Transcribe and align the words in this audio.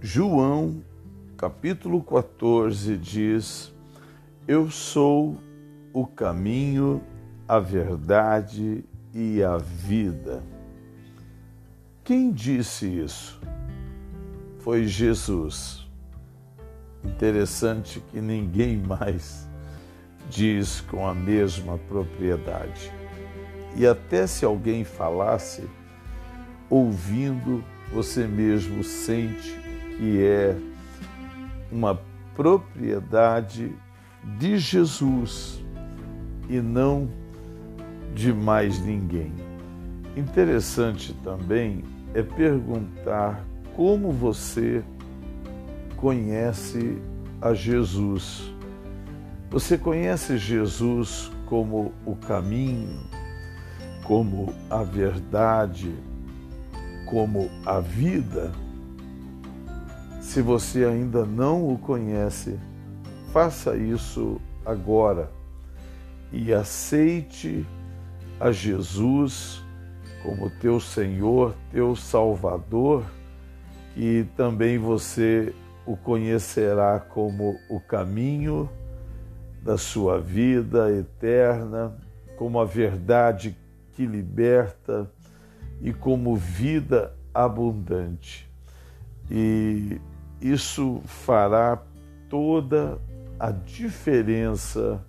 João, 0.00 0.80
capítulo 1.36 2.00
14, 2.00 2.96
diz: 2.96 3.74
Eu 4.46 4.70
sou 4.70 5.36
o 5.92 6.06
caminho, 6.06 7.02
a 7.48 7.58
verdade 7.58 8.84
e 9.12 9.42
a 9.42 9.56
vida. 9.56 10.40
Quem 12.04 12.30
disse 12.30 12.86
isso? 12.86 13.40
Foi 14.60 14.86
Jesus. 14.86 15.84
Interessante 17.02 18.00
que 18.12 18.20
ninguém 18.20 18.76
mais 18.76 19.48
diz 20.30 20.80
com 20.80 21.08
a 21.08 21.14
mesma 21.14 21.76
propriedade. 21.76 22.92
E 23.76 23.84
até 23.84 24.28
se 24.28 24.44
alguém 24.44 24.84
falasse, 24.84 25.68
ouvindo, 26.70 27.64
você 27.92 28.28
mesmo 28.28 28.84
sente 28.84 29.58
que 29.98 30.22
é 30.24 30.56
uma 31.72 32.00
propriedade 32.36 33.74
de 34.38 34.56
Jesus 34.58 35.62
e 36.48 36.60
não 36.60 37.10
de 38.14 38.32
mais 38.32 38.80
ninguém. 38.80 39.32
Interessante 40.16 41.12
também 41.24 41.84
é 42.14 42.22
perguntar 42.22 43.44
como 43.74 44.12
você 44.12 44.82
conhece 45.96 46.98
a 47.40 47.52
Jesus. 47.54 48.52
Você 49.50 49.76
conhece 49.76 50.38
Jesus 50.38 51.30
como 51.46 51.92
o 52.06 52.14
caminho, 52.14 53.00
como 54.04 54.52
a 54.70 54.82
verdade, 54.82 55.92
como 57.06 57.50
a 57.66 57.80
vida? 57.80 58.52
Se 60.28 60.42
você 60.42 60.84
ainda 60.84 61.24
não 61.24 61.72
o 61.72 61.78
conhece, 61.78 62.60
faça 63.32 63.74
isso 63.74 64.38
agora 64.62 65.30
e 66.30 66.52
aceite 66.52 67.66
a 68.38 68.52
Jesus 68.52 69.64
como 70.22 70.50
teu 70.50 70.78
Senhor, 70.80 71.54
teu 71.72 71.96
Salvador, 71.96 73.06
que 73.94 74.28
também 74.36 74.76
você 74.76 75.54
o 75.86 75.96
conhecerá 75.96 77.00
como 77.00 77.58
o 77.70 77.80
caminho 77.80 78.68
da 79.62 79.78
sua 79.78 80.20
vida 80.20 80.92
eterna, 80.92 81.96
como 82.36 82.60
a 82.60 82.66
verdade 82.66 83.56
que 83.94 84.04
liberta 84.04 85.10
e 85.80 85.90
como 85.90 86.36
vida 86.36 87.16
abundante. 87.32 88.46
E 89.30 89.98
isso 90.40 91.00
fará 91.04 91.82
toda 92.28 92.98
a 93.38 93.50
diferença 93.50 95.04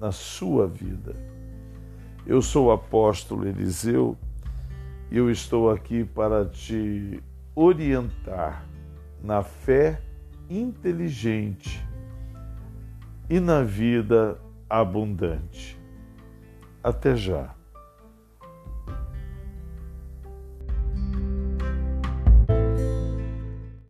na 0.00 0.12
sua 0.12 0.66
vida. 0.66 1.14
Eu 2.26 2.42
sou 2.42 2.66
o 2.66 2.72
apóstolo 2.72 3.46
Eliseu 3.46 4.16
e 5.10 5.16
eu 5.16 5.30
estou 5.30 5.70
aqui 5.70 6.04
para 6.04 6.44
te 6.44 7.22
orientar 7.54 8.64
na 9.22 9.42
fé 9.42 10.00
inteligente 10.48 11.84
e 13.28 13.40
na 13.40 13.62
vida 13.62 14.38
abundante. 14.68 15.78
Até 16.82 17.16
já. 17.16 17.57